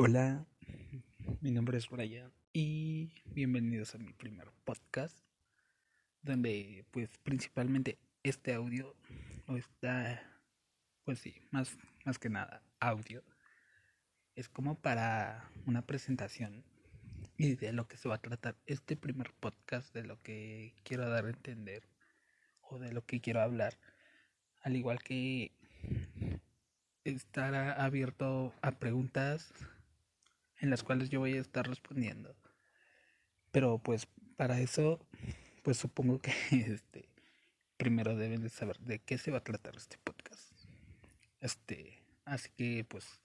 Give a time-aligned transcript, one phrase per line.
[0.00, 0.46] Hola,
[1.40, 5.18] mi nombre es Brian y bienvenidos a mi primer podcast
[6.22, 8.94] donde pues principalmente este audio
[9.48, 10.22] o está
[11.02, 13.24] pues sí, más, más que nada audio.
[14.36, 16.64] Es como para una presentación
[17.36, 21.08] y de lo que se va a tratar este primer podcast de lo que quiero
[21.08, 21.82] dar a entender
[22.60, 23.76] o de lo que quiero hablar.
[24.62, 25.50] Al igual que
[27.02, 29.52] estar abierto a preguntas
[30.60, 32.36] en las cuales yo voy a estar respondiendo.
[33.50, 35.00] Pero pues para eso,
[35.62, 37.08] pues supongo que este
[37.76, 40.52] primero deben de saber de qué se va a tratar este podcast.
[41.40, 43.20] Este, así que pues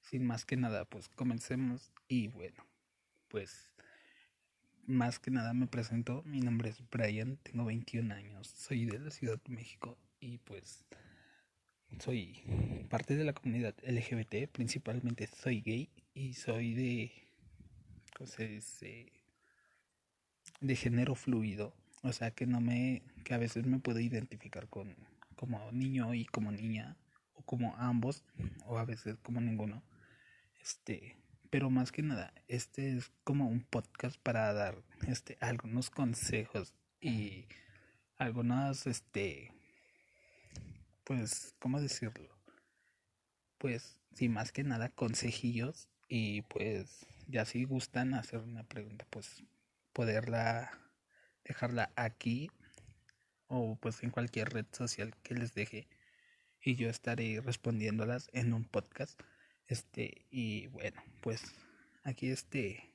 [0.00, 2.64] sin más que nada, pues comencemos y bueno,
[3.28, 3.72] pues
[4.86, 9.10] más que nada me presento, mi nombre es Brian, tengo 21 años, soy de la
[9.10, 10.86] Ciudad de México y pues
[11.98, 12.42] soy
[12.88, 17.12] parte de la comunidad LGBT, principalmente soy gay y soy de,
[18.16, 19.12] ¿cómo se dice?
[20.60, 24.96] De género fluido, o sea que no me, que a veces me puedo identificar con
[25.36, 26.96] como niño y como niña
[27.34, 28.24] o como ambos
[28.66, 29.84] o a veces como ninguno,
[30.60, 31.16] este,
[31.50, 37.46] pero más que nada este es como un podcast para dar este algunos consejos y
[38.16, 39.52] algunas este
[41.04, 42.36] pues, ¿cómo decirlo?
[43.56, 49.42] Pues, sí, más que nada consejillos y pues ya si gustan hacer una pregunta, pues
[49.92, 50.72] poderla
[51.44, 52.50] dejarla aquí
[53.46, 55.88] o pues en cualquier red social que les deje
[56.60, 59.20] y yo estaré respondiéndolas en un podcast.
[59.66, 61.42] Este, y bueno, pues
[62.04, 62.94] aquí este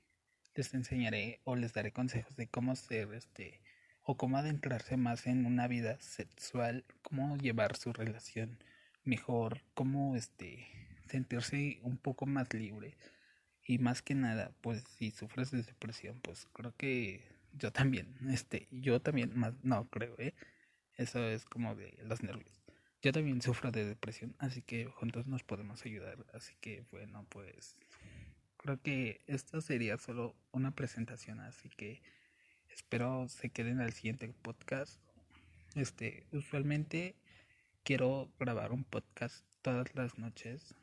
[0.55, 3.61] les enseñaré o les daré consejos de cómo ser este
[4.03, 8.59] o cómo adentrarse más en una vida sexual, cómo llevar su relación
[9.03, 12.97] mejor, cómo este sentirse un poco más libre
[13.65, 17.21] y más que nada, pues si sufres de depresión, pues creo que
[17.53, 20.33] yo también, este, yo también más no creo, eh.
[20.95, 22.61] Eso es como de los nervios.
[23.01, 26.23] Yo también sufro de depresión, así que juntos nos podemos ayudar.
[26.33, 27.77] Así que bueno, pues
[28.57, 32.01] creo que esto sería solo una presentación, así que
[32.73, 34.99] Espero se queden al siguiente podcast.
[35.75, 37.15] Este, usualmente
[37.83, 40.73] quiero grabar un podcast todas las noches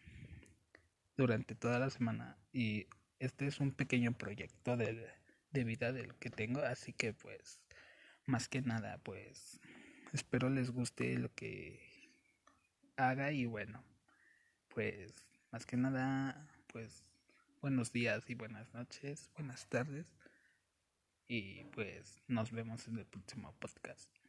[1.20, 2.86] durante toda la semana y
[3.18, 5.06] este es un pequeño proyecto de,
[5.50, 7.60] de vida del que tengo, así que pues
[8.24, 9.60] más que nada pues
[10.14, 11.78] espero les guste lo que
[12.96, 13.84] haga y bueno,
[14.68, 15.12] pues
[15.52, 17.04] más que nada pues
[17.60, 20.06] buenos días y buenas noches, buenas tardes
[21.28, 24.19] y pues nos vemos en el próximo podcast.